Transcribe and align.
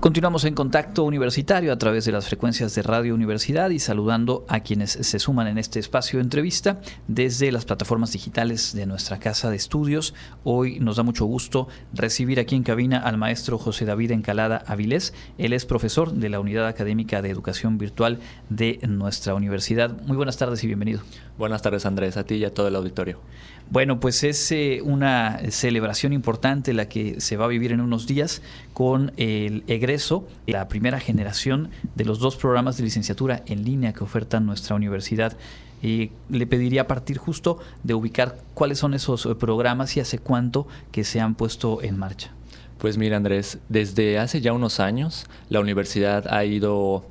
Continuamos 0.00 0.44
en 0.44 0.54
contacto 0.54 1.04
universitario 1.04 1.72
a 1.72 1.78
través 1.78 2.04
de 2.04 2.12
las 2.12 2.26
frecuencias 2.26 2.74
de 2.74 2.82
Radio 2.82 3.14
Universidad 3.14 3.70
y 3.70 3.78
saludando 3.78 4.44
a 4.46 4.60
quienes 4.60 4.90
se 4.92 5.18
suman 5.18 5.48
en 5.48 5.56
este 5.56 5.80
espacio 5.80 6.18
de 6.18 6.24
entrevista 6.24 6.80
desde 7.08 7.50
las 7.50 7.64
plataformas 7.64 8.12
digitales 8.12 8.74
de 8.74 8.86
nuestra 8.86 9.18
casa 9.18 9.50
de 9.50 9.56
estudios. 9.56 10.14
Hoy 10.44 10.78
nos 10.80 10.96
da 10.96 11.02
mucho 11.02 11.24
gusto 11.24 11.66
recibir 11.94 12.38
aquí 12.38 12.54
en 12.54 12.62
cabina 12.62 12.98
al 12.98 13.16
maestro 13.16 13.58
José 13.58 13.86
David 13.86 14.12
Encalada 14.12 14.62
Avilés. 14.66 15.14
Él 15.38 15.54
es 15.54 15.64
profesor 15.64 16.12
de 16.12 16.28
la 16.28 16.40
Unidad 16.40 16.68
Académica 16.68 17.22
de 17.22 17.30
Educación 17.30 17.78
Virtual 17.78 18.20
de 18.50 18.78
nuestra 18.86 19.34
universidad. 19.34 19.98
Muy 20.02 20.16
buenas 20.16 20.36
tardes 20.36 20.62
y 20.62 20.66
bienvenido. 20.66 21.00
Buenas 21.38 21.62
tardes 21.62 21.86
Andrés, 21.86 22.16
a 22.16 22.24
ti 22.24 22.36
y 22.36 22.44
a 22.44 22.52
todo 22.52 22.68
el 22.68 22.76
auditorio. 22.76 23.20
Bueno, 23.68 23.98
pues 23.98 24.22
es 24.22 24.52
eh, 24.52 24.80
una 24.82 25.40
celebración 25.50 26.12
importante 26.12 26.72
la 26.72 26.88
que 26.88 27.20
se 27.20 27.36
va 27.36 27.46
a 27.46 27.48
vivir 27.48 27.72
en 27.72 27.80
unos 27.80 28.06
días 28.06 28.40
con 28.72 29.12
el 29.16 29.64
egreso, 29.66 30.26
la 30.46 30.68
primera 30.68 31.00
generación 31.00 31.70
de 31.96 32.04
los 32.04 32.20
dos 32.20 32.36
programas 32.36 32.76
de 32.76 32.84
licenciatura 32.84 33.42
en 33.46 33.64
línea 33.64 33.92
que 33.92 34.04
oferta 34.04 34.38
nuestra 34.38 34.76
universidad. 34.76 35.36
Y 35.82 36.12
le 36.30 36.46
pediría 36.46 36.86
partir 36.86 37.18
justo 37.18 37.58
de 37.82 37.94
ubicar 37.94 38.38
cuáles 38.54 38.78
son 38.78 38.94
esos 38.94 39.26
eh, 39.26 39.34
programas 39.34 39.96
y 39.96 40.00
hace 40.00 40.18
cuánto 40.18 40.68
que 40.92 41.02
se 41.02 41.20
han 41.20 41.34
puesto 41.34 41.82
en 41.82 41.98
marcha. 41.98 42.30
Pues 42.78 42.98
mira 42.98 43.16
Andrés, 43.16 43.58
desde 43.68 44.18
hace 44.18 44.40
ya 44.40 44.52
unos 44.52 44.80
años 44.80 45.26
la 45.48 45.60
universidad 45.60 46.32
ha 46.32 46.44
ido 46.44 47.04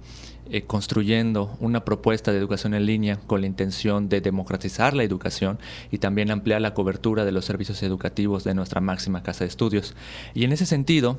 eh, 0.50 0.62
construyendo 0.62 1.58
una 1.60 1.84
propuesta 1.86 2.32
de 2.32 2.38
educación 2.38 2.74
en 2.74 2.86
línea 2.86 3.18
con 3.28 3.42
la 3.42 3.48
intención 3.48 4.10
de 4.10 4.22
democratizar 4.22 4.94
la 4.94 5.04
educación 5.04 5.58
y 5.92 5.98
también 5.98 6.30
ampliar 6.30 6.62
la 6.62 6.74
cobertura 6.74 7.26
de 7.26 7.32
los 7.32 7.46
servicios 7.46 7.82
educativos 7.82 8.44
de 8.44 8.54
nuestra 8.54 8.82
máxima 8.82 9.24
casa 9.24 9.44
de 9.44 9.50
estudios. 9.50 9.96
Y 10.34 10.44
en 10.44 10.52
ese 10.52 10.66
sentido, 10.66 11.18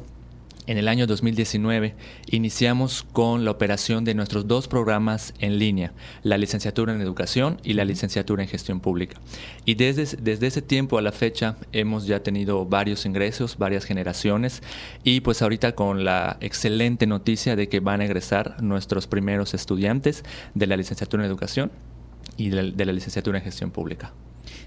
en 0.67 0.79
el 0.79 0.89
año 0.89 1.07
2019 1.07 1.95
iniciamos 2.31 3.05
con 3.13 3.45
la 3.45 3.51
operación 3.51 4.05
de 4.05 4.15
nuestros 4.15 4.47
dos 4.47 4.69
programas 4.69 5.35
en 5.39 5.59
línea, 5.59 5.93
la 6.23 6.39
licenciatura 6.39 6.93
en 6.93 7.01
educación 7.01 7.61
y 7.63 7.75
la 7.75 7.85
licenciatura 7.85 8.43
en 8.43 8.49
gestión 8.49 8.81
pública. 8.81 9.21
Y 9.65 9.75
desde, 9.75 10.17
desde 10.17 10.47
ese 10.47 10.63
tiempo 10.63 10.99
a 10.99 11.03
la 11.03 11.13
fecha 11.13 11.57
hemos 11.73 12.07
ya 12.07 12.23
tenido 12.23 12.67
varios 12.67 13.07
ingresos, 13.07 13.59
varias 13.59 13.85
generaciones 13.85 14.63
y 15.05 15.21
pues 15.21 15.43
ahorita 15.43 15.75
con 15.75 16.05
la 16.05 16.37
excelente 16.41 17.07
noticia 17.07 17.57
de 17.57 17.69
que 17.69 17.81
van 17.81 18.01
a 18.01 18.05
egresar 18.05 18.63
nuestros 18.63 19.07
primeros 19.07 19.55
estudiantes 19.55 20.25
de 20.55 20.67
la 20.67 20.77
licenciatura 20.77 21.25
en 21.25 21.31
educación 21.31 21.73
y 22.37 22.51
de 22.51 22.85
la 22.85 22.93
licenciatura 22.93 23.39
en 23.39 23.45
gestión 23.45 23.71
pública. 23.71 24.13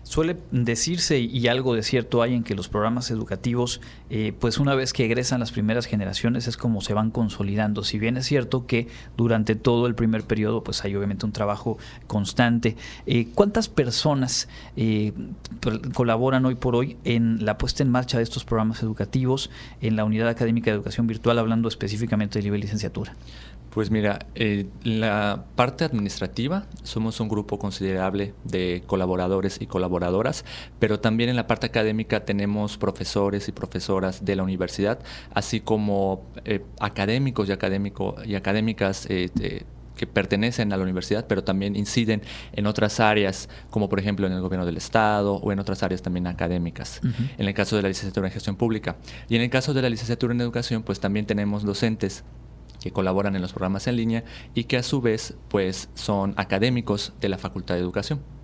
Suele 0.03 0.37
decirse, 0.51 1.19
y 1.19 1.47
algo 1.47 1.75
de 1.75 1.83
cierto 1.83 2.21
hay 2.21 2.33
en 2.33 2.43
que 2.43 2.55
los 2.55 2.67
programas 2.67 3.11
educativos, 3.11 3.81
eh, 4.09 4.33
pues 4.39 4.57
una 4.57 4.75
vez 4.75 4.93
que 4.93 5.05
egresan 5.05 5.39
las 5.39 5.51
primeras 5.51 5.85
generaciones 5.85 6.47
es 6.47 6.57
como 6.57 6.81
se 6.81 6.93
van 6.93 7.11
consolidando. 7.11 7.83
Si 7.83 7.99
bien 7.99 8.17
es 8.17 8.25
cierto 8.25 8.65
que 8.65 8.87
durante 9.17 9.55
todo 9.55 9.87
el 9.87 9.95
primer 9.95 10.23
periodo, 10.23 10.63
pues 10.63 10.83
hay 10.83 10.95
obviamente 10.95 11.25
un 11.25 11.31
trabajo 11.31 11.77
constante. 12.07 12.75
Eh, 13.05 13.27
¿Cuántas 13.35 13.69
personas 13.69 14.49
eh, 14.75 15.13
colaboran 15.93 16.45
hoy 16.45 16.55
por 16.55 16.75
hoy 16.75 16.97
en 17.03 17.45
la 17.45 17.57
puesta 17.57 17.83
en 17.83 17.89
marcha 17.89 18.17
de 18.17 18.23
estos 18.23 18.45
programas 18.45 18.81
educativos 18.81 19.49
en 19.81 19.95
la 19.95 20.05
Unidad 20.05 20.29
Académica 20.29 20.71
de 20.71 20.75
Educación 20.75 21.07
Virtual, 21.07 21.37
hablando 21.37 21.67
específicamente 21.67 22.39
del 22.39 22.45
nivel 22.45 22.61
licenciatura? 22.61 23.15
Pues 23.69 23.91
mira, 23.91 24.25
eh, 24.33 24.65
la 24.83 25.45
parte 25.55 25.83
administrativa 25.83 26.65
somos 26.83 27.19
un 27.19 27.29
grupo 27.29 27.59
considerable 27.59 28.33
de 28.43 28.83
colaboradores 28.87 29.61
y 29.61 29.67
colaboradoras, 29.67 30.43
pero 30.79 30.99
también 30.99 31.29
en 31.29 31.35
la 31.35 31.45
parte 31.45 31.67
académica 31.67 32.25
tenemos 32.25 32.77
profesores 32.77 33.47
y 33.47 33.51
profesoras 33.51 34.25
de 34.25 34.35
la 34.35 34.43
universidad, 34.43 34.99
así 35.33 35.59
como 35.59 36.25
eh, 36.45 36.63
académicos 36.79 37.47
y, 37.47 37.51
académico, 37.51 38.15
y 38.25 38.35
académicas 38.35 39.05
eh, 39.09 39.29
que 39.95 40.07
pertenecen 40.07 40.73
a 40.73 40.77
la 40.77 40.83
universidad, 40.83 41.27
pero 41.27 41.43
también 41.43 41.75
inciden 41.75 42.21
en 42.53 42.65
otras 42.65 42.99
áreas, 42.99 43.49
como 43.69 43.89
por 43.89 43.99
ejemplo 43.99 44.25
en 44.25 44.33
el 44.33 44.41
gobierno 44.41 44.65
del 44.65 44.77
Estado 44.77 45.35
o 45.35 45.51
en 45.51 45.59
otras 45.59 45.83
áreas 45.83 46.01
también 46.01 46.25
académicas, 46.25 47.01
en 47.37 47.47
el 47.47 47.53
caso 47.53 47.75
de 47.75 47.81
la 47.81 47.89
licenciatura 47.89 48.27
en 48.27 48.33
gestión 48.33 48.55
pública. 48.55 48.95
Y 49.27 49.35
en 49.35 49.41
el 49.41 49.49
caso 49.49 49.73
de 49.73 49.81
la 49.81 49.89
licenciatura 49.89 50.33
en 50.33 50.39
educación, 50.39 50.83
pues 50.83 51.01
también 51.01 51.25
tenemos 51.25 51.63
docentes 51.63 52.23
que 52.79 52.91
colaboran 52.91 53.35
en 53.35 53.41
los 53.41 53.51
programas 53.51 53.87
en 53.87 53.95
línea 53.95 54.23
y 54.53 54.65
que 54.65 54.77
a 54.77 54.83
su 54.83 55.01
vez 55.01 55.35
pues 55.49 55.89
son 55.93 56.33
académicos 56.37 57.13
de 57.19 57.29
la 57.29 57.37
Facultad 57.37 57.75
de 57.75 57.81
Educación. 57.81 58.38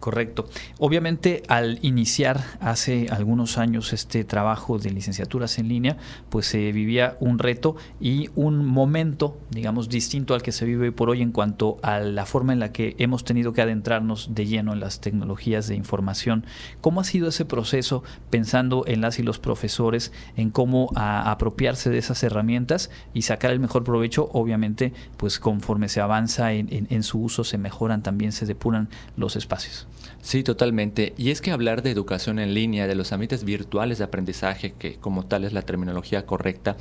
Correcto. 0.00 0.48
Obviamente, 0.78 1.42
al 1.48 1.78
iniciar 1.82 2.42
hace 2.60 3.08
algunos 3.10 3.58
años 3.58 3.92
este 3.92 4.24
trabajo 4.24 4.78
de 4.78 4.90
licenciaturas 4.90 5.58
en 5.58 5.68
línea, 5.68 5.96
pues 6.30 6.46
se 6.46 6.72
vivía 6.72 7.16
un 7.20 7.38
reto 7.38 7.76
y 8.00 8.30
un 8.34 8.64
momento, 8.64 9.38
digamos, 9.50 9.88
distinto 9.88 10.34
al 10.34 10.42
que 10.42 10.52
se 10.52 10.64
vive 10.64 10.86
hoy 10.86 10.90
por 10.92 11.10
hoy 11.10 11.20
en 11.22 11.32
cuanto 11.32 11.78
a 11.82 11.98
la 11.98 12.26
forma 12.26 12.52
en 12.52 12.60
la 12.60 12.72
que 12.72 12.94
hemos 12.98 13.24
tenido 13.24 13.52
que 13.52 13.62
adentrarnos 13.62 14.34
de 14.34 14.46
lleno 14.46 14.72
en 14.72 14.80
las 14.80 15.00
tecnologías 15.00 15.68
de 15.68 15.74
información. 15.74 16.46
¿Cómo 16.80 17.00
ha 17.00 17.04
sido 17.04 17.28
ese 17.28 17.44
proceso 17.44 18.02
pensando 18.30 18.84
en 18.86 19.00
las 19.00 19.18
y 19.18 19.22
los 19.22 19.38
profesores, 19.38 20.12
en 20.36 20.50
cómo 20.50 20.90
apropiarse 20.94 21.90
de 21.90 21.98
esas 21.98 22.22
herramientas 22.22 22.90
y 23.14 23.22
sacar 23.22 23.50
el 23.50 23.60
mejor 23.60 23.84
provecho? 23.84 24.30
Obviamente, 24.32 24.92
pues 25.16 25.38
conforme 25.38 25.88
se 25.88 26.00
avanza 26.00 26.52
en 26.52 27.02
su 27.02 27.20
uso, 27.20 27.44
se 27.44 27.58
mejoran 27.58 28.02
también, 28.02 28.32
se 28.32 28.46
depuran 28.46 28.88
los 29.16 29.36
espacios. 29.36 29.57
Sí, 30.20 30.42
totalmente. 30.42 31.14
Y 31.16 31.30
es 31.30 31.40
que 31.40 31.52
hablar 31.52 31.82
de 31.82 31.90
educación 31.90 32.38
en 32.38 32.52
línea, 32.52 32.86
de 32.86 32.94
los 32.94 33.12
ambientes 33.12 33.44
virtuales 33.44 33.98
de 33.98 34.04
aprendizaje, 34.04 34.74
que 34.78 34.96
como 34.96 35.24
tal 35.24 35.44
es 35.44 35.52
la 35.52 35.62
terminología 35.62 36.26
correcta, 36.26 36.76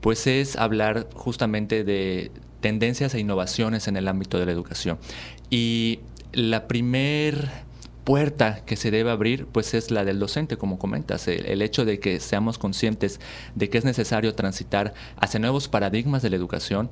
pues 0.00 0.26
es 0.26 0.56
hablar 0.56 1.08
justamente 1.14 1.82
de 1.82 2.30
tendencias 2.60 3.14
e 3.14 3.20
innovaciones 3.20 3.88
en 3.88 3.96
el 3.96 4.06
ámbito 4.06 4.38
de 4.38 4.46
la 4.46 4.52
educación. 4.52 4.98
Y 5.50 6.00
la 6.32 6.68
primer 6.68 7.50
puerta 8.04 8.64
que 8.66 8.76
se 8.76 8.90
debe 8.90 9.10
abrir 9.10 9.46
pues 9.46 9.74
es 9.74 9.90
la 9.90 10.04
del 10.04 10.18
docente, 10.18 10.56
como 10.56 10.78
comentas, 10.78 11.26
el, 11.26 11.62
hecho 11.62 11.84
de 11.84 11.98
que 11.98 12.20
seamos 12.20 12.58
conscientes 12.58 13.18
de 13.54 13.70
que 13.70 13.78
es 13.78 13.84
necesario 13.84 14.34
transitar 14.34 14.94
hacia 15.16 15.40
nuevos 15.40 15.68
paradigmas 15.68 16.22
de 16.22 16.30
la 16.30 16.36
educación 16.36 16.90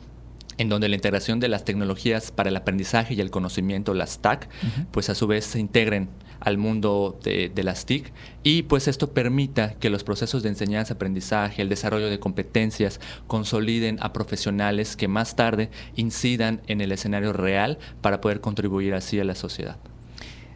en 0.58 0.68
donde 0.68 0.88
la 0.88 0.96
integración 0.96 1.40
de 1.40 1.48
las 1.48 1.64
tecnologías 1.64 2.30
para 2.30 2.50
el 2.50 2.56
aprendizaje 2.56 3.14
y 3.14 3.20
el 3.20 3.30
conocimiento, 3.30 3.94
las 3.94 4.20
TAC, 4.20 4.48
pues 4.90 5.10
a 5.10 5.14
su 5.14 5.26
vez 5.26 5.44
se 5.44 5.58
integren 5.58 6.08
al 6.44 6.58
mundo 6.58 7.18
de, 7.22 7.52
las 7.62 7.86
TIC 7.86 8.12
y 8.42 8.64
pues 8.64 8.88
esto 8.88 9.12
permita 9.12 9.74
que 9.74 9.90
los 9.90 10.02
procesos 10.02 10.42
de 10.42 10.48
enseñanza, 10.48 10.94
aprendizaje, 10.94 11.62
el 11.62 11.68
desarrollo 11.68 12.10
de 12.10 12.18
competencias 12.18 13.00
consoliden 13.28 13.98
a 14.00 14.12
profesionales 14.12 14.96
que 14.96 15.06
más 15.06 15.36
tarde 15.36 15.70
incidan 15.94 16.60
en 16.66 16.80
el 16.80 16.90
escenario 16.90 17.32
real 17.32 17.78
para 18.00 18.20
poder 18.20 18.40
contribuir 18.40 18.94
así 18.94 19.20
a 19.20 19.24
la 19.24 19.36
sociedad. 19.36 19.76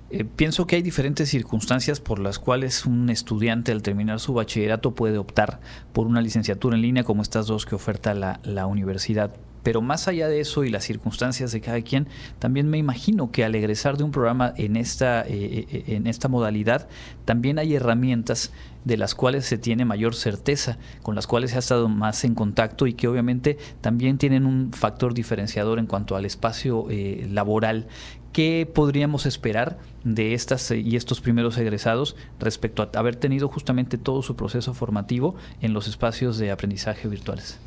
Eh, 0.09 0.25
pienso 0.25 0.67
que 0.67 0.77
hay 0.77 0.83
diferentes 0.83 1.29
circunstancias 1.29 2.01
por 2.01 2.21
las 2.21 2.39
cuales 2.39 2.87
un 2.87 3.11
estudiante 3.11 3.73
al 3.73 3.83
terminar 3.83 4.21
su 4.21 4.35
bachillerato 4.35 4.95
puede 4.95 5.19
optar 5.19 5.61
por 5.93 6.07
una 6.07 6.21
licenciatura 6.21 6.77
en 6.77 6.83
línea 6.83 7.03
como 7.03 7.23
estas 7.23 7.49
dos 7.49 7.67
que 7.67 7.75
oferta 7.75 8.15
la, 8.15 8.41
la 8.45 8.67
universidad. 8.67 9.35
Pero 9.67 9.83
más 9.83 10.07
allá 10.07 10.29
de 10.29 10.39
eso 10.39 10.63
y 10.63 10.71
las 10.71 10.85
circunstancias 10.85 11.51
de 11.51 11.61
cada 11.61 11.81
quien, 11.83 12.07
también 12.39 12.71
me 12.71 12.79
imagino 12.79 13.33
que 13.33 13.45
al 13.45 13.53
egresar 13.57 13.97
de 13.97 14.05
un 14.05 14.13
programa 14.13 14.55
en 14.57 14.77
esta, 14.77 15.23
eh, 15.23 15.67
eh, 15.69 15.85
en 15.89 16.07
esta 16.07 16.29
modalidad, 16.29 16.87
también 17.25 17.59
hay 17.59 17.75
herramientas 17.75 18.53
de 18.85 18.97
las 18.97 19.17
cuales 19.17 19.45
se 19.45 19.59
tiene 19.59 19.85
mayor 19.85 20.15
certeza, 20.15 20.79
con 21.03 21.17
las 21.17 21.27
cuales 21.27 21.51
se 21.51 21.57
ha 21.57 21.59
estado 21.59 21.89
más 21.89 22.23
en 22.23 22.37
contacto 22.37 22.87
y 22.87 22.95
que 22.95 23.09
obviamente 23.09 23.59
también 23.81 24.19
tienen 24.19 24.47
un 24.47 24.73
factor 24.73 25.15
diferenciador 25.15 25.81
en 25.81 25.87
cuanto 25.87 26.15
al 26.15 26.27
espacio 26.27 26.87
eh, 26.89 27.27
laboral. 27.29 27.89
¿Qué 28.33 28.71
podríamos 28.73 29.27
esperar 29.27 29.79
de 30.05 30.35
estas 30.35 30.71
y 30.71 30.95
estos 30.95 31.21
primeros 31.21 31.59
egresados 31.59 32.15
respecto 32.39 32.85
a 32.85 32.91
haber 32.97 33.17
tenido 33.17 33.49
justamente 33.49 33.99
todo 33.99 34.23
su 34.23 34.37
proceso 34.37 34.75
formativo 34.75 35.35
en 35.61 35.73
los 35.73 35.89
espacios 35.89 36.39
de 36.39 36.53
aprendizaje 36.53 37.09
virtuales? 37.09 37.59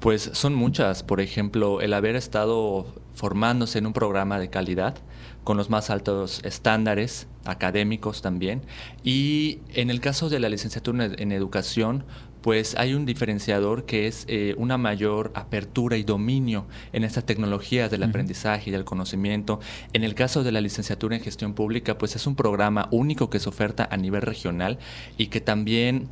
Pues 0.00 0.30
son 0.32 0.54
muchas, 0.54 1.02
por 1.02 1.20
ejemplo, 1.20 1.80
el 1.80 1.92
haber 1.92 2.14
estado 2.14 2.86
formándose 3.14 3.78
en 3.78 3.86
un 3.86 3.92
programa 3.92 4.38
de 4.38 4.48
calidad 4.48 4.94
con 5.42 5.56
los 5.56 5.70
más 5.70 5.90
altos 5.90 6.40
estándares 6.44 7.26
académicos 7.44 8.22
también. 8.22 8.62
Y 9.02 9.58
en 9.74 9.90
el 9.90 10.00
caso 10.00 10.28
de 10.28 10.38
la 10.38 10.48
licenciatura 10.48 11.06
en 11.06 11.32
educación, 11.32 12.04
pues 12.42 12.76
hay 12.76 12.94
un 12.94 13.06
diferenciador 13.06 13.84
que 13.84 14.06
es 14.06 14.24
eh, 14.28 14.54
una 14.58 14.78
mayor 14.78 15.32
apertura 15.34 15.96
y 15.96 16.04
dominio 16.04 16.66
en 16.92 17.02
estas 17.02 17.24
tecnologías 17.24 17.90
del 17.90 18.04
aprendizaje 18.04 18.70
y 18.70 18.72
del 18.72 18.84
conocimiento. 18.84 19.58
En 19.92 20.04
el 20.04 20.14
caso 20.14 20.44
de 20.44 20.52
la 20.52 20.60
licenciatura 20.60 21.16
en 21.16 21.22
gestión 21.22 21.54
pública, 21.54 21.98
pues 21.98 22.14
es 22.14 22.26
un 22.26 22.36
programa 22.36 22.88
único 22.92 23.28
que 23.28 23.40
se 23.40 23.48
oferta 23.48 23.88
a 23.90 23.96
nivel 23.96 24.22
regional 24.22 24.78
y 25.16 25.26
que 25.26 25.40
también 25.40 26.08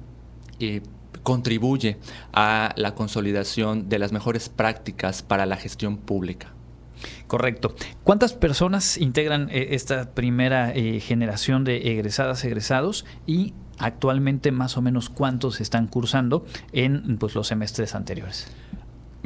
eh, 0.58 0.80
contribuye 1.22 1.98
a 2.32 2.72
la 2.76 2.94
consolidación 2.94 3.88
de 3.88 3.98
las 3.98 4.12
mejores 4.12 4.48
prácticas 4.48 5.22
para 5.22 5.46
la 5.46 5.56
gestión 5.56 5.96
pública. 5.96 6.52
Correcto. 7.26 7.74
¿Cuántas 8.04 8.32
personas 8.32 8.96
integran 8.98 9.48
eh, 9.50 9.68
esta 9.70 10.10
primera 10.14 10.72
eh, 10.74 11.00
generación 11.00 11.64
de 11.64 11.92
egresadas, 11.92 12.44
egresados 12.44 13.04
y 13.26 13.52
actualmente 13.78 14.52
más 14.52 14.76
o 14.76 14.82
menos 14.82 15.10
cuántos 15.10 15.60
están 15.60 15.86
cursando 15.86 16.46
en 16.72 17.18
pues, 17.18 17.34
los 17.34 17.48
semestres 17.48 17.94
anteriores? 17.94 18.48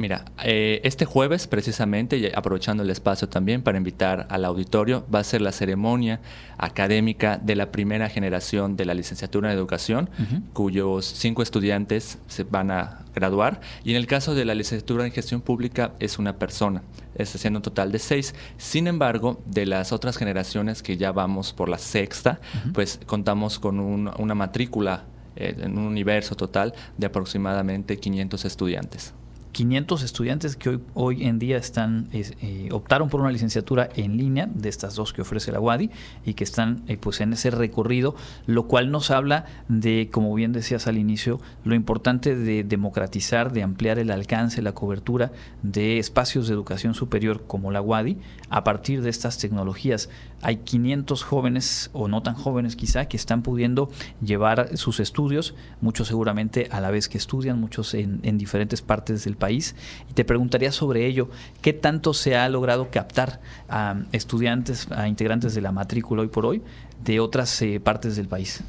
Mira, 0.01 0.25
eh, 0.43 0.81
este 0.83 1.05
jueves 1.05 1.45
precisamente, 1.45 2.17
y 2.17 2.25
aprovechando 2.33 2.81
el 2.81 2.89
espacio 2.89 3.29
también 3.29 3.61
para 3.61 3.77
invitar 3.77 4.25
al 4.31 4.45
auditorio, 4.45 5.05
va 5.13 5.19
a 5.19 5.23
ser 5.23 5.41
la 5.41 5.51
ceremonia 5.51 6.21
académica 6.57 7.37
de 7.37 7.55
la 7.55 7.71
primera 7.71 8.09
generación 8.09 8.75
de 8.75 8.85
la 8.85 8.95
licenciatura 8.95 9.51
en 9.51 9.57
educación, 9.59 10.09
cuyos 10.53 11.05
cinco 11.05 11.43
estudiantes 11.43 12.17
se 12.25 12.43
van 12.43 12.71
a 12.71 13.05
graduar. 13.13 13.61
Y 13.83 13.91
en 13.91 13.97
el 13.97 14.07
caso 14.07 14.33
de 14.33 14.43
la 14.43 14.55
licenciatura 14.55 15.05
en 15.05 15.11
gestión 15.11 15.39
pública 15.39 15.91
es 15.99 16.17
una 16.17 16.39
persona, 16.39 16.81
es 17.13 17.29
siendo 17.29 17.59
un 17.59 17.63
total 17.63 17.91
de 17.91 17.99
seis. 17.99 18.33
Sin 18.57 18.87
embargo, 18.87 19.43
de 19.45 19.67
las 19.67 19.91
otras 19.91 20.17
generaciones 20.17 20.81
que 20.81 20.97
ya 20.97 21.11
vamos 21.11 21.53
por 21.53 21.69
la 21.69 21.77
sexta, 21.77 22.41
pues 22.73 22.99
contamos 23.05 23.59
con 23.59 23.79
una 23.79 24.33
matrícula 24.33 25.03
eh, 25.35 25.55
en 25.59 25.77
un 25.77 25.85
universo 25.85 26.35
total 26.35 26.73
de 26.97 27.05
aproximadamente 27.05 27.97
500 27.97 28.45
estudiantes. 28.45 29.13
500 29.51 30.03
estudiantes 30.03 30.55
que 30.55 30.69
hoy, 30.69 30.79
hoy 30.93 31.23
en 31.25 31.39
día 31.39 31.57
están 31.57 32.07
eh, 32.13 32.69
optaron 32.71 33.09
por 33.09 33.21
una 33.21 33.31
licenciatura 33.31 33.89
en 33.95 34.17
línea 34.17 34.47
de 34.53 34.69
estas 34.69 34.95
dos 34.95 35.13
que 35.13 35.21
ofrece 35.21 35.51
la 35.51 35.59
UADI 35.59 35.89
y 36.25 36.33
que 36.33 36.43
están 36.43 36.83
eh, 36.87 36.97
pues 36.97 37.21
en 37.21 37.33
ese 37.33 37.51
recorrido, 37.51 38.15
lo 38.45 38.67
cual 38.67 38.91
nos 38.91 39.11
habla 39.11 39.45
de, 39.67 40.09
como 40.11 40.33
bien 40.33 40.53
decías 40.53 40.87
al 40.87 40.97
inicio, 40.97 41.39
lo 41.63 41.75
importante 41.75 42.35
de 42.35 42.63
democratizar, 42.63 43.51
de 43.51 43.63
ampliar 43.63 43.99
el 43.99 44.11
alcance, 44.11 44.61
la 44.61 44.73
cobertura 44.73 45.31
de 45.63 45.99
espacios 45.99 46.47
de 46.47 46.53
educación 46.53 46.93
superior 46.93 47.43
como 47.45 47.71
la 47.71 47.81
UADI 47.81 48.17
a 48.49 48.63
partir 48.63 49.01
de 49.01 49.09
estas 49.09 49.37
tecnologías. 49.37 50.09
Hay 50.41 50.57
500 50.57 51.23
jóvenes 51.23 51.89
o 51.93 52.07
no 52.07 52.23
tan 52.23 52.35
jóvenes 52.35 52.75
quizá 52.75 53.05
que 53.05 53.17
están 53.17 53.43
pudiendo 53.43 53.89
llevar 54.21 54.77
sus 54.77 54.99
estudios, 54.99 55.55
muchos 55.81 56.07
seguramente 56.07 56.67
a 56.71 56.81
la 56.81 56.91
vez 56.91 57.09
que 57.09 57.17
estudian, 57.17 57.59
muchos 57.59 57.93
en, 57.93 58.19
en 58.23 58.37
diferentes 58.37 58.81
partes 58.81 59.23
del 59.23 59.35
país. 59.41 59.75
Y 60.09 60.13
te 60.13 60.23
preguntaría 60.23 60.71
sobre 60.71 61.05
ello, 61.05 61.29
¿qué 61.61 61.73
tanto 61.73 62.13
se 62.13 62.37
ha 62.37 62.47
logrado 62.47 62.89
captar 62.89 63.41
a 63.67 64.03
estudiantes, 64.13 64.89
a 64.91 65.09
integrantes 65.09 65.53
de 65.53 65.59
la 65.59 65.73
matrícula 65.73 66.21
hoy 66.21 66.29
por 66.29 66.45
hoy 66.45 66.61
de 67.03 67.19
otras 67.19 67.61
eh, 67.61 67.81
partes 67.81 68.15
del 68.15 68.29
país? 68.29 68.63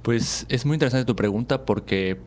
Pues 0.00 0.46
es 0.48 0.64
muy 0.64 0.76
interesante 0.76 1.04
tu 1.04 1.14
pregunta 1.14 1.66
porque 1.66 2.18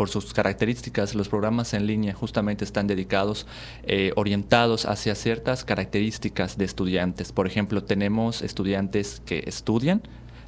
por 0.00 0.08
sus 0.08 0.32
características, 0.32 1.14
los 1.14 1.28
programas 1.28 1.74
en 1.74 1.86
línea 1.86 2.14
justamente 2.14 2.64
están 2.64 2.86
dedicados, 2.86 3.46
eh, 3.82 4.12
orientados 4.16 4.86
hacia 4.86 5.14
ciertas 5.14 5.62
características 5.62 6.56
de 6.56 6.64
estudiantes. 6.64 7.32
Por 7.32 7.46
ejemplo, 7.46 7.84
tenemos 7.84 8.40
estudiantes 8.40 9.20
que 9.26 9.44
estudian, 9.46 10.00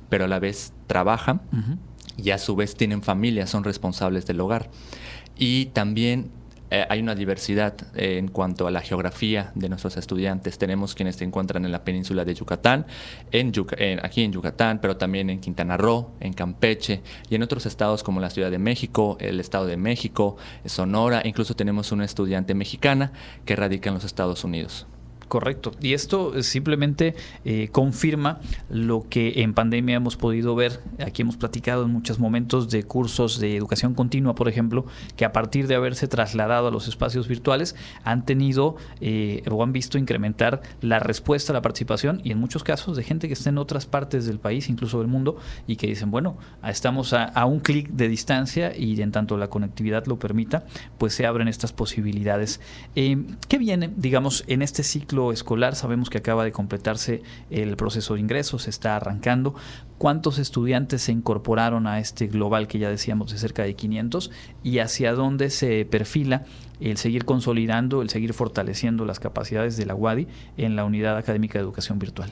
pero 0.09 0.25
a 0.25 0.29
la 0.29 0.39
vez 0.39 0.73
trabajan 0.87 1.43
y 2.17 2.31
a 2.31 2.39
su 2.39 2.57
vez 2.57 2.77
tienen 2.77 3.03
familia, 3.03 3.47
son 3.47 3.63
responsables 3.63 4.25
del 4.25 4.41
hogar. 4.41 4.71
Y 5.37 5.67
también 5.67 6.31
eh, 6.75 6.87
hay 6.89 7.01
una 7.01 7.15
diversidad 7.15 7.75
eh, 7.95 8.17
en 8.17 8.29
cuanto 8.29 8.67
a 8.67 8.71
la 8.71 8.81
geografía 8.81 9.53
de 9.55 9.69
nuestros 9.69 9.99
estudiantes. 9.99 10.57
Tenemos 10.57 10.95
quienes 10.95 11.17
se 11.17 11.25
encuentran 11.25 11.67
en 11.67 11.71
la 11.71 11.85
península 11.85 12.25
de 12.25 12.35
Yucatán, 12.35 12.87
en, 13.31 13.53
aquí 14.03 14.23
en 14.23 14.33
Yucatán, 14.33 14.81
pero 14.81 14.97
también 14.97 15.29
en 15.29 15.39
Quintana 15.39 15.77
Roo, 15.77 16.13
en 16.21 16.33
Campeche 16.33 17.03
y 17.29 17.35
en 17.35 17.43
otros 17.43 17.67
estados 17.67 18.03
como 18.03 18.21
la 18.21 18.31
Ciudad 18.31 18.51
de 18.51 18.59
México, 18.59 19.19
el 19.21 19.39
Estado 19.39 19.67
de 19.67 19.77
México, 19.77 20.39
Sonora. 20.65 21.21
Incluso 21.27 21.55
tenemos 21.55 21.93
una 21.93 22.07
estudiante 22.07 22.55
mexicana 22.55 23.13
que 23.45 23.55
radica 23.55 23.91
en 23.91 23.95
los 23.97 24.05
Estados 24.05 24.43
Unidos. 24.43 24.87
Correcto. 25.33 25.73
Y 25.81 25.95
esto 25.95 26.43
simplemente 26.43 27.15
eh, 27.47 27.69
confirma 27.73 28.39
lo 28.69 29.07
que 29.09 29.41
en 29.41 29.55
pandemia 29.55 29.97
hemos 29.97 30.19
podido 30.19 30.55
ver. 30.55 30.83
Aquí 31.03 31.23
hemos 31.23 31.39
platicado 31.39 31.87
en 31.87 31.91
muchos 31.91 32.19
momentos 32.19 32.69
de 32.69 32.83
cursos 32.83 33.41
de 33.41 33.57
educación 33.57 33.95
continua, 33.95 34.35
por 34.35 34.51
ejemplo, 34.51 34.85
que 35.17 35.25
a 35.25 35.33
partir 35.33 35.69
de 35.69 35.75
haberse 35.75 36.07
trasladado 36.07 36.69
a 36.69 36.71
los 36.71 36.87
espacios 36.87 37.29
virtuales 37.29 37.75
han 38.05 38.27
tenido 38.27 38.77
eh, 39.01 39.43
o 39.51 39.63
han 39.63 39.73
visto 39.73 39.97
incrementar 39.97 40.61
la 40.83 40.99
respuesta 40.99 41.55
la 41.55 41.63
participación 41.63 42.21
y 42.23 42.33
en 42.33 42.39
muchos 42.39 42.63
casos 42.63 42.95
de 42.95 43.03
gente 43.03 43.27
que 43.27 43.33
está 43.33 43.49
en 43.49 43.57
otras 43.57 43.87
partes 43.87 44.27
del 44.27 44.39
país, 44.39 44.69
incluso 44.69 44.99
del 44.99 45.09
mundo, 45.09 45.39
y 45.67 45.77
que 45.77 45.87
dicen, 45.87 46.11
bueno, 46.11 46.37
estamos 46.63 47.15
a, 47.15 47.47
un 47.47 47.61
clic 47.61 47.89
de 47.89 48.09
distancia 48.09 48.77
y 48.77 49.01
en 49.01 49.13
tanto 49.13 49.39
la 49.39 49.49
conectividad 49.49 50.05
lo 50.05 50.19
permita, 50.19 50.67
pues 50.99 51.15
se 51.15 51.25
abren 51.25 51.49
estas 51.49 51.73
posibilidades. 51.73 52.61
Eh, 52.97 53.25
¿Qué 53.49 53.57
viene, 53.57 53.91
digamos, 53.97 54.45
en 54.47 54.61
este 54.61 54.83
ciclo? 54.83 55.22
Escolar, 55.31 55.77
sabemos 55.77 56.11
que 56.11 56.19
acaba 56.19 56.45
de 56.45 56.51
completarse 56.51 57.23
el 57.51 57.77
proceso 57.77 58.15
de 58.15 58.21
ingresos, 58.21 58.63
se 58.63 58.71
está 58.71 58.97
arrancando. 58.97 59.55
¿Cuántos 59.99 60.39
estudiantes 60.39 61.03
se 61.03 61.13
incorporaron 61.13 61.87
a 61.87 62.01
este 62.01 62.27
global 62.27 62.67
que 62.67 62.81
ya 62.81 62.89
decíamos 62.89 63.31
de 63.31 63.39
cerca 63.39 63.63
de 63.63 63.75
500 63.75 64.31
y 64.65 64.79
hacia 64.81 65.13
dónde 65.13 65.51
se 65.51 65.85
perfila 65.85 66.45
el 66.81 66.97
seguir 66.97 67.25
consolidando, 67.25 68.03
el 68.03 68.11
seguir 68.11 68.35
fortaleciendo 68.35 69.05
las 69.05 69.21
capacidades 69.21 69.77
de 69.77 69.87
la 69.87 69.95
UADI 69.95 70.27
en 70.57 70.75
la 70.75 70.85
Unidad 70.85 71.17
Académica 71.17 71.59
de 71.59 71.65
Educación 71.65 72.01
Virtual? 72.01 72.31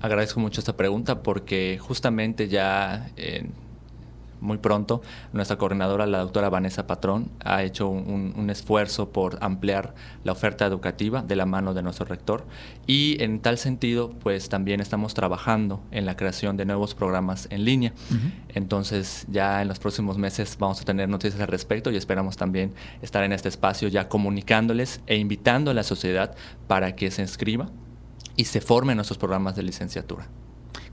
Agradezco 0.00 0.40
mucho 0.40 0.60
esta 0.60 0.76
pregunta 0.76 1.22
porque 1.22 1.78
justamente 1.80 2.48
ya 2.48 3.10
muy 4.44 4.58
pronto. 4.58 5.02
Nuestra 5.32 5.56
coordinadora, 5.56 6.06
la 6.06 6.18
doctora 6.18 6.50
Vanessa 6.50 6.86
Patrón, 6.86 7.30
ha 7.44 7.62
hecho 7.62 7.88
un, 7.88 8.44
esfuerzo 8.50 9.08
por 9.08 9.38
ampliar 9.40 9.94
la 10.22 10.32
oferta 10.32 10.66
educativa 10.66 11.22
de 11.22 11.34
la 11.34 11.46
mano 11.46 11.72
de 11.72 11.82
nuestro 11.82 12.04
rector 12.04 12.44
y 12.86 13.16
en 13.22 13.40
tal 13.40 13.56
sentido, 13.56 14.10
pues 14.10 14.50
también 14.50 14.80
estamos 14.80 15.14
trabajando 15.14 15.82
en 15.90 16.04
la 16.04 16.14
creación 16.14 16.56
de 16.56 16.66
nuevos 16.66 16.94
programas 16.94 17.48
en 17.50 17.64
línea. 17.64 17.92
Entonces, 18.50 19.26
ya 19.28 19.62
en 19.62 19.68
los 19.68 19.78
próximos 19.78 20.18
meses 20.18 20.56
vamos 20.58 20.80
a 20.80 20.84
tener 20.84 21.08
noticias 21.08 21.40
al 21.40 21.48
respecto 21.48 21.90
y 21.90 21.96
esperamos 21.96 22.36
también 22.36 22.74
estar 23.00 23.24
en 23.24 23.32
este 23.32 23.48
espacio 23.48 23.88
ya 23.88 24.08
comunicándoles 24.08 25.00
e 25.06 25.16
invitando 25.16 25.70
a 25.70 25.74
la 25.74 25.82
sociedad 25.82 26.36
para 26.68 26.94
que 26.94 27.10
se 27.10 27.22
inscriba 27.22 27.70
y 28.36 28.44
se 28.44 28.60
forme 28.60 28.92
en 28.92 28.96
nuestros 28.98 29.18
programas 29.18 29.56
de 29.56 29.62
licenciatura. 29.62 30.28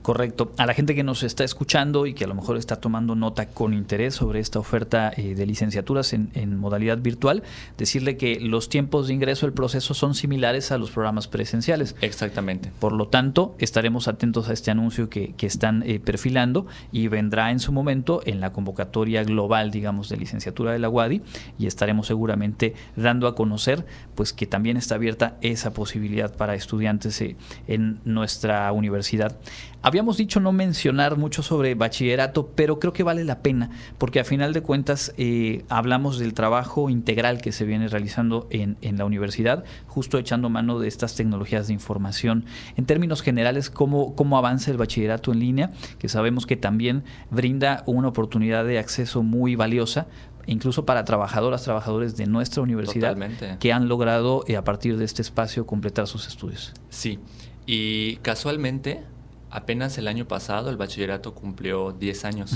Correcto. 0.02 0.52
A 0.58 0.66
la 0.66 0.74
gente 0.74 0.96
que 0.96 1.04
nos 1.04 1.22
está 1.22 1.44
escuchando 1.44 2.06
y 2.06 2.14
que 2.14 2.24
a 2.24 2.26
lo 2.26 2.34
mejor 2.34 2.56
está 2.56 2.76
tomando 2.76 3.14
nota 3.14 3.46
con 3.46 3.72
interés 3.72 4.14
sobre 4.14 4.40
esta 4.40 4.58
oferta 4.58 5.12
eh, 5.16 5.34
de 5.34 5.46
licenciaturas 5.46 6.12
en, 6.12 6.30
modalidad 6.58 6.98
virtual, 6.98 7.42
decirle 7.78 8.16
que 8.16 8.40
los 8.40 8.68
tiempos 8.68 9.06
de 9.06 9.14
ingreso 9.14 9.46
del 9.46 9.52
proceso 9.52 9.94
son 9.94 10.14
similares 10.14 10.72
a 10.72 10.78
los 10.78 10.90
programas 10.90 11.28
presenciales. 11.28 11.94
Exactamente. 12.00 12.72
Por 12.80 12.92
lo 12.92 13.08
tanto, 13.08 13.54
estaremos 13.58 14.08
atentos 14.08 14.48
a 14.48 14.52
este 14.52 14.70
anuncio 14.70 15.08
que, 15.08 15.34
están 15.42 15.82
eh, 15.82 15.98
perfilando 15.98 16.66
y 16.92 17.08
vendrá 17.08 17.50
en 17.50 17.58
su 17.58 17.72
momento 17.72 18.22
en 18.24 18.40
la 18.40 18.52
convocatoria 18.52 19.24
global, 19.24 19.72
digamos, 19.72 20.08
de 20.08 20.16
licenciatura 20.16 20.72
de 20.72 20.78
la 20.78 20.88
UADI 20.88 21.20
y 21.58 21.66
estaremos 21.66 22.06
seguramente 22.06 22.74
dando 22.96 23.26
a 23.26 23.34
conocer 23.34 23.84
pues 24.14 24.32
que 24.32 24.46
también 24.46 24.76
está 24.76 24.94
abierta 24.94 25.36
esa 25.40 25.72
posibilidad 25.72 26.34
para 26.34 26.54
estudiantes 26.54 27.20
eh, 27.20 27.36
en 27.66 28.00
nuestra 28.04 28.70
universidad. 28.72 29.36
Habíamos 29.84 30.16
dicho 30.16 30.38
no 30.38 30.52
mencionar 30.52 31.16
mucho 31.16 31.42
sobre 31.42 31.74
bachillerato, 31.74 32.46
pero 32.54 32.78
creo 32.78 32.92
que 32.92 33.02
vale 33.02 33.24
la 33.24 33.40
pena, 33.40 33.70
porque 33.98 34.20
a 34.20 34.24
final 34.24 34.52
de 34.52 34.62
cuentas 34.62 35.12
eh, 35.16 35.64
hablamos 35.68 36.20
del 36.20 36.34
trabajo 36.34 36.88
integral 36.88 37.40
que 37.40 37.50
se 37.50 37.64
viene 37.64 37.88
realizando 37.88 38.46
en, 38.50 38.76
la 38.96 39.04
universidad, 39.04 39.64
justo 39.88 40.18
echando 40.18 40.48
mano 40.50 40.78
de 40.78 40.86
estas 40.86 41.16
tecnologías 41.16 41.66
de 41.66 41.72
información. 41.72 42.44
En 42.76 42.86
términos 42.86 43.22
generales, 43.22 43.70
¿cómo, 43.70 44.14
cómo 44.14 44.38
avanza 44.38 44.70
el 44.70 44.76
bachillerato 44.76 45.32
en 45.32 45.40
línea? 45.40 45.70
Que 45.98 46.08
sabemos 46.08 46.46
que 46.46 46.56
también 46.56 47.02
brinda 47.30 47.82
una 47.86 48.06
oportunidad 48.06 48.64
de 48.64 48.78
acceso 48.78 49.22
muy 49.24 49.56
valiosa 49.56 50.06
incluso 50.46 50.84
para 50.84 51.04
trabajadoras, 51.04 51.62
trabajadores 51.62 52.16
de 52.16 52.26
nuestra 52.26 52.62
universidad 52.62 53.16
que 53.58 53.72
han 53.72 53.88
logrado 53.88 54.44
eh, 54.48 54.56
a 54.56 54.64
partir 54.64 54.96
de 54.96 55.04
este 55.04 55.22
espacio 55.22 55.66
completar 55.66 56.06
sus 56.06 56.26
estudios. 56.26 56.72
Sí, 56.88 57.20
y 57.64 58.16
casualmente 58.16 59.04
apenas 59.52 59.98
el 59.98 60.08
año 60.08 60.26
pasado 60.26 60.70
el 60.70 60.76
bachillerato 60.76 61.34
cumplió 61.34 61.92
10 61.92 62.24
años. 62.24 62.54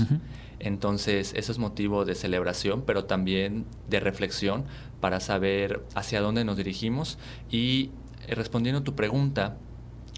Entonces, 0.59 1.33
eso 1.35 1.51
es 1.51 1.59
motivo 1.59 2.03
de 2.03 2.15
celebración, 2.15 2.81
pero 2.81 3.05
también 3.05 3.65
de 3.87 3.99
reflexión 3.99 4.65
para 4.99 5.19
saber 5.19 5.85
hacia 5.93 6.19
dónde 6.19 6.43
nos 6.43 6.57
dirigimos. 6.57 7.19
Y 7.51 7.91
eh, 8.27 8.33
respondiendo 8.33 8.81
a 8.81 8.83
tu 8.83 8.95
pregunta, 8.95 9.57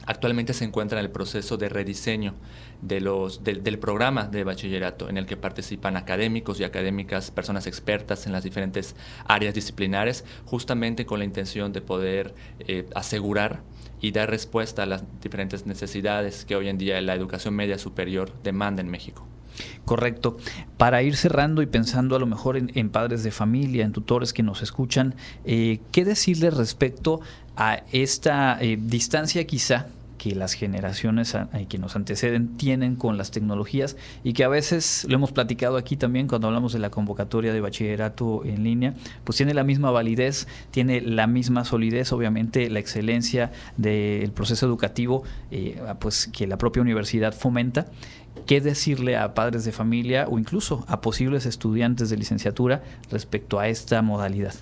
actualmente 0.05 0.53
se 0.53 0.63
encuentra 0.63 0.97
en 0.97 1.05
el 1.05 1.11
proceso 1.11 1.57
de 1.57 1.67
rediseño 1.67 2.35
de 2.81 3.01
los, 3.01 3.43
del 3.43 3.77
programa 3.79 4.27
de 4.27 4.45
bachillerato, 4.45 5.09
en 5.09 5.17
el 5.17 5.25
que 5.25 5.35
participan 5.35 5.97
académicos 5.97 6.61
y 6.61 6.63
académicas, 6.63 7.29
personas 7.29 7.67
expertas 7.67 8.25
en 8.25 8.31
las 8.31 8.43
diferentes 8.43 8.95
áreas 9.25 9.53
disciplinares, 9.53 10.23
justamente 10.45 11.05
con 11.05 11.19
la 11.19 11.25
intención 11.25 11.73
de 11.73 11.81
poder 11.81 12.33
eh, 12.59 12.87
asegurar 12.95 13.63
y 14.01 14.11
dar 14.11 14.29
respuesta 14.29 14.83
a 14.83 14.85
las 14.85 15.03
diferentes 15.21 15.65
necesidades 15.65 16.45
que 16.45 16.55
hoy 16.55 16.69
en 16.69 16.77
día 16.77 16.99
la 17.01 17.15
educación 17.15 17.55
media 17.55 17.77
superior 17.77 18.31
demanda 18.43 18.81
en 18.81 18.89
México. 18.89 19.25
Correcto. 19.85 20.37
Para 20.77 21.01
ir 21.03 21.15
cerrando 21.15 21.61
y 21.61 21.65
pensando 21.65 22.15
a 22.15 22.19
lo 22.19 22.25
mejor 22.25 22.57
en, 22.57 22.89
padres 22.89 23.23
de 23.23 23.31
familia, 23.31 23.83
en 23.83 23.91
tutores 23.91 24.33
que 24.33 24.43
nos 24.43 24.61
escuchan, 24.61 25.15
eh, 25.45 25.79
¿qué 25.91 26.05
decirles 26.05 26.53
respecto 26.55 27.19
a 27.57 27.83
esta 27.91 28.57
eh, 28.61 28.77
distancia 28.79 29.45
quizá 29.45 29.87
que 30.19 30.35
las 30.35 30.53
generaciones 30.53 31.35
que 31.69 31.79
nos 31.79 31.95
anteceden 31.95 32.57
tienen 32.57 32.95
con 32.95 33.17
las 33.17 33.31
tecnologías 33.31 33.97
y 34.23 34.33
que 34.33 34.43
a 34.43 34.49
veces 34.49 35.07
lo 35.09 35.15
hemos 35.15 35.31
platicado 35.31 35.77
aquí 35.77 35.95
también 35.95 36.27
cuando 36.27 36.47
hablamos 36.47 36.73
de 36.73 36.79
la 36.79 36.91
convocatoria 36.91 37.53
de 37.53 37.61
bachillerato 37.61 38.43
en 38.45 38.63
línea, 38.63 38.93
pues 39.23 39.37
tiene 39.37 39.55
la 39.55 39.63
misma 39.63 39.89
validez, 39.89 40.47
tiene 40.69 41.01
la 41.01 41.25
misma 41.25 41.65
solidez, 41.65 42.11
obviamente 42.11 42.69
la 42.69 42.79
excelencia 42.79 43.51
del 43.77 44.31
proceso 44.31 44.67
educativo, 44.67 45.23
eh, 45.49 45.81
pues 45.99 46.27
que 46.27 46.45
la 46.45 46.57
propia 46.57 46.81
universidad 46.81 47.33
fomenta 47.33 47.87
qué 48.45 48.61
decirle 48.61 49.17
a 49.17 49.33
padres 49.33 49.63
de 49.63 49.71
familia 49.71 50.27
o 50.29 50.37
incluso 50.37 50.85
a 50.87 51.01
posibles 51.01 51.45
estudiantes 51.45 52.09
de 52.09 52.17
licenciatura 52.17 52.83
respecto 53.09 53.59
a 53.59 53.69
esta 53.69 54.01
modalidad. 54.01 54.53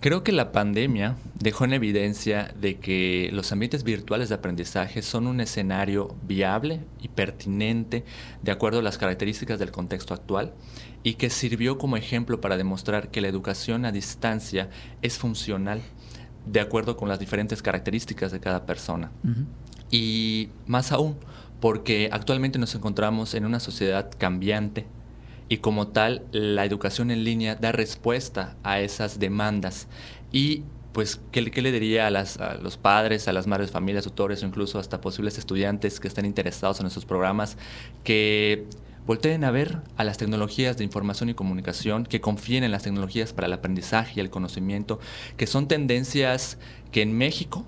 Creo 0.00 0.24
que 0.24 0.32
la 0.32 0.50
pandemia 0.50 1.16
dejó 1.38 1.66
en 1.66 1.74
evidencia 1.74 2.54
de 2.58 2.78
que 2.78 3.28
los 3.34 3.52
ambientes 3.52 3.84
virtuales 3.84 4.30
de 4.30 4.34
aprendizaje 4.34 5.02
son 5.02 5.26
un 5.26 5.42
escenario 5.42 6.16
viable 6.22 6.80
y 7.02 7.08
pertinente 7.08 8.06
de 8.42 8.50
acuerdo 8.50 8.78
a 8.78 8.82
las 8.82 8.96
características 8.96 9.58
del 9.58 9.70
contexto 9.70 10.14
actual 10.14 10.54
y 11.02 11.14
que 11.14 11.28
sirvió 11.28 11.76
como 11.76 11.98
ejemplo 11.98 12.40
para 12.40 12.56
demostrar 12.56 13.10
que 13.10 13.20
la 13.20 13.28
educación 13.28 13.84
a 13.84 13.92
distancia 13.92 14.70
es 15.02 15.18
funcional 15.18 15.82
de 16.46 16.60
acuerdo 16.60 16.96
con 16.96 17.10
las 17.10 17.18
diferentes 17.18 17.60
características 17.60 18.32
de 18.32 18.40
cada 18.40 18.64
persona. 18.64 19.12
Y 19.90 20.48
más 20.66 20.92
aún, 20.92 21.18
porque 21.60 22.08
actualmente 22.10 22.58
nos 22.58 22.74
encontramos 22.74 23.34
en 23.34 23.44
una 23.44 23.60
sociedad 23.60 24.10
cambiante, 24.16 24.86
y 25.50 25.58
como 25.58 25.88
tal 25.88 26.24
la 26.30 26.64
educación 26.64 27.10
en 27.10 27.24
línea 27.24 27.56
da 27.56 27.72
respuesta 27.72 28.56
a 28.62 28.80
esas 28.80 29.18
demandas. 29.18 29.88
Y 30.30 30.62
pues, 30.92 31.20
¿qué, 31.32 31.42
le 31.42 31.72
diría 31.72 32.06
a, 32.06 32.10
los 32.62 32.76
padres, 32.76 33.26
a 33.26 33.32
las 33.32 33.48
madres, 33.48 33.72
familias, 33.72 34.04
tutores 34.04 34.44
o 34.44 34.46
incluso 34.46 34.78
hasta 34.78 35.00
posibles 35.00 35.38
estudiantes 35.38 35.98
que 35.98 36.06
estén 36.06 36.24
interesados 36.24 36.78
en 36.78 36.86
estos 36.86 37.04
programas 37.04 37.56
que 38.04 38.66
volteen 39.06 39.42
a 39.42 39.50
ver 39.50 39.78
a 39.96 40.04
las 40.04 40.18
tecnologías 40.18 40.76
de 40.76 40.84
información 40.84 41.30
y 41.30 41.34
comunicación, 41.34 42.06
que 42.06 42.20
confíen 42.20 42.62
en 42.62 42.70
las 42.70 42.84
tecnologías 42.84 43.32
para 43.32 43.48
el 43.48 43.52
aprendizaje 43.52 44.12
y 44.16 44.20
el 44.20 44.30
conocimiento, 44.30 45.00
que 45.36 45.48
son 45.48 45.66
tendencias 45.66 46.58
que 46.92 47.02
en 47.02 47.18
México 47.18 47.66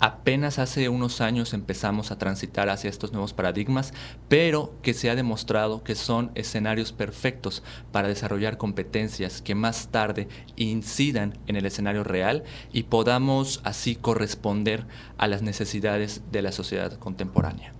apenas 0.00 0.58
hace 0.58 0.88
unos 0.88 1.20
años 1.20 1.54
empezamos 1.54 2.10
a 2.10 2.18
transitar 2.18 2.68
hacia 2.68 2.90
estos 2.90 3.12
nuevos 3.12 3.32
paradigmas, 3.32 3.92
pero 4.28 4.74
que 4.82 4.94
se 4.94 5.10
ha 5.10 5.14
demostrado 5.14 5.84
que 5.84 5.94
son 5.94 6.32
escenarios 6.34 6.92
perfectos 6.92 7.62
para 7.92 8.08
desarrollar 8.08 8.56
competencias 8.56 9.42
que 9.42 9.54
más 9.54 9.88
tarde 9.88 10.28
incidan 10.56 11.38
en 11.46 11.56
el 11.56 11.66
escenario 11.66 12.02
real 12.02 12.44
y 12.72 12.84
podamos 12.84 13.60
así 13.62 13.94
corresponder 13.94 14.86
a 15.18 15.28
las 15.28 15.42
necesidades 15.42 16.22
de 16.32 16.42
la 16.42 16.52
sociedad 16.52 16.98
contemporánea. 16.98 17.79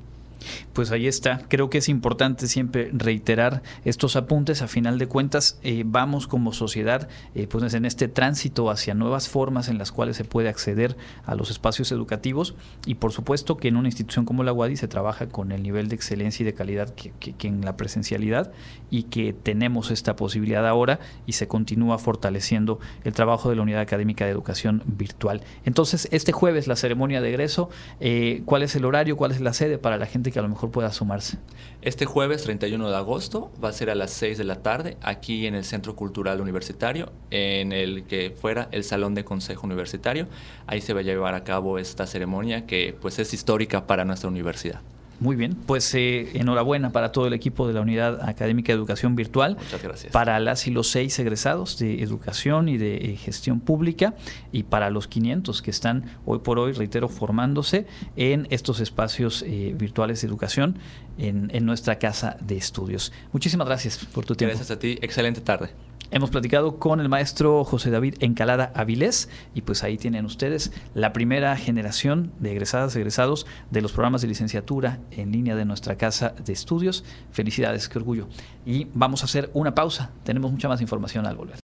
Pues 0.73 0.90
ahí 0.90 1.06
está. 1.06 1.42
Creo 1.49 1.70
que 1.70 1.78
es 1.78 1.88
importante 1.88 2.47
siempre 2.47 2.90
reiterar 2.92 3.62
estos 3.85 4.16
apuntes. 4.16 4.62
A 4.62 4.68
final 4.68 4.99
de 4.99 5.06
cuentas, 5.06 5.59
eh, 5.62 5.82
vamos 5.87 6.26
como 6.26 6.52
sociedad 6.52 7.09
eh, 7.35 7.47
pues 7.47 7.75
en 7.75 7.85
este 7.85 8.09
tránsito 8.09 8.70
hacia 8.70 8.94
nuevas 8.94 9.28
formas 9.28 9.68
en 9.68 9.78
las 9.78 9.92
cuales 9.92 10.16
se 10.16 10.25
puede 10.25 10.49
acceder 10.49 10.97
a 11.25 11.35
los 11.35 11.50
espacios 11.50 11.92
educativos 11.92 12.54
y 12.87 12.97
por 12.97 13.12
supuesto 13.12 13.56
que 13.56 13.68
en 13.68 13.76
una 13.76 13.88
institución 13.88 14.25
como 14.25 14.42
la 14.42 14.52
UADI 14.52 14.76
se 14.76 14.88
trabaja 14.88 15.28
con 15.28 15.52
el 15.52 15.62
nivel 15.62 15.88
de 15.88 15.97
excelencia 15.97 16.42
y 16.42 16.47
de 16.47 16.54
calidad 16.54 16.94
que, 16.94 17.12
en 17.47 17.64
la 17.64 17.76
presencialidad 17.76 18.52
y 18.90 19.04
que 19.04 19.32
tenemos 19.32 19.90
esta 19.90 20.16
posibilidad 20.16 20.66
ahora 20.66 21.00
y 21.26 21.32
se 21.32 21.49
continúa 21.49 21.99
fortaleciendo 21.99 22.80
el 23.04 23.12
trabajo 23.12 23.50
de 23.50 23.56
la 23.56 23.62
Unidad 23.62 23.80
Académica 23.80 24.25
de 24.25 24.30
Educación 24.30 24.82
Virtual. 24.87 25.42
Entonces, 25.64 26.09
este 26.11 26.32
jueves 26.32 26.66
la 26.66 26.76
ceremonia 26.76 27.20
de 27.20 27.28
egreso, 27.30 27.70
eh, 28.00 28.42
¿cuál 28.44 28.62
es 28.62 28.75
el 28.76 28.85
horario? 28.85 29.16
¿Cuál 29.16 29.32
es 29.32 29.40
la 29.40 29.52
sede 29.52 29.78
para 29.78 29.97
la 29.97 30.06
que 30.31 30.39
a 30.39 30.43
lo 30.43 30.49
mejor 30.49 30.71
pueda 30.71 30.93
sumarse? 30.93 31.39
Este 31.83 32.07
jueves 32.07 32.43
31 32.43 32.91
de 32.91 32.97
agosto 32.97 33.51
va 33.63 33.71
a 33.71 33.73
ser 33.73 33.91
a 33.91 33.95
las 33.95 34.11
6 34.13 34.39
de 34.39 34.45
la 34.45 34.63
tarde 34.63 34.97
aquí 35.01 35.47
en 35.47 35.55
el 35.55 35.65
Centro 35.65 35.97
Cultural 35.97 36.41
Universitario, 36.41 37.13
en 37.31 37.73
el 37.73 38.05
que 38.05 38.31
fuera 38.31 38.69
el 38.73 38.85
Salón 38.85 39.15
de 39.15 39.25
Consejo 39.25 39.67
Universitario. 39.67 40.29
Ahí 40.67 40.81
se 40.81 40.93
va 40.93 41.01
a 41.01 41.03
llevar 41.03 41.35
a 41.35 41.45
cabo 41.45 41.79
esta 41.79 42.07
ceremonia 42.07 42.67
que 42.67 42.97
pues 43.01 43.19
es 43.19 43.33
histórica 43.33 43.87
para 43.87 44.05
nuestra 44.05 44.29
universidad. 44.29 44.81
Muy 45.21 45.37
bien, 45.37 45.55
pues 45.67 45.95
eh, 45.95 46.31
enhorabuena 46.33 46.93
para 46.93 47.12
todo 47.12 47.27
el 47.27 47.35
equipo 47.35 47.69
de 47.69 47.75
la 47.75 47.83
Unidad 47.83 48.27
Académica 48.27 48.73
de 48.73 48.79
Educación 48.79 49.17
Virtual. 49.17 49.57
Muchas 49.61 49.83
gracias. 49.83 50.12
Para 50.12 50.41
las 50.41 50.67
y 50.67 50.71
los 50.71 50.91
seis 50.91 51.19
egresados 51.19 51.79
de 51.79 52.03
Educación 52.03 52.71
y 52.71 52.79
de 52.79 52.97
eh, 52.97 53.17
Gestión 53.17 53.61
Pública 53.61 54.15
y 54.50 54.62
para 54.62 54.89
los 54.89 55.09
500 55.09 55.61
que 55.61 55.71
están 55.71 56.05
hoy 56.25 56.39
por 56.39 56.59
hoy, 56.59 56.73
reitero, 56.73 57.09
formándose 57.09 57.87
en 58.17 58.47
estos 58.49 58.81
espacios 58.81 59.45
eh, 59.47 59.75
virtuales 59.79 60.23
de 60.23 60.29
educación 60.29 60.79
en, 61.19 61.50
en 61.53 61.67
nuestra 61.67 61.99
casa 61.99 62.39
de 62.41 62.57
estudios. 62.57 63.12
Muchísimas 63.33 63.67
gracias 63.67 63.99
por 63.99 64.25
tu 64.25 64.35
tiempo. 64.35 64.57
Gracias 64.57 64.75
a 64.75 64.79
ti, 64.79 64.99
excelente 65.03 65.43
tarde. 65.43 65.89
Hemos 66.12 66.31
platicado 66.31 66.81
con 66.81 66.99
el 66.99 67.09
maestro 67.09 67.62
José 67.62 67.90
David 67.90 68.17
Encalada 68.19 68.73
Avilés 68.75 69.29
y 69.55 69.61
pues 69.61 69.85
ahí 69.85 69.97
tienen 69.97 70.25
ustedes 70.25 70.73
la 70.93 71.12
primera 71.12 71.57
generación 71.57 72.33
de 72.40 72.50
egresadas, 72.50 72.97
egresados 72.97 73.47
de 73.71 73.81
los 73.81 73.93
programas 73.93 74.21
de 74.21 74.26
licenciatura 74.26 74.99
en 75.12 75.31
línea 75.31 75.55
de 75.55 75.64
nuestra 75.64 75.97
casa 75.97 76.35
de 76.45 76.52
estudios. 76.52 77.05
Felicidades, 77.31 77.88
qué 77.88 77.99
orgullo. 77.99 78.26
Y 78.67 78.88
vamos 78.93 79.23
a 79.23 79.26
hacer 79.26 79.50
una 79.55 79.73
pausa. 79.76 80.11
Tenemos 80.25 80.50
mucha 80.50 80.69
más 80.69 80.81
información 80.81 81.26
al 81.26 81.37
volver. 81.37 81.60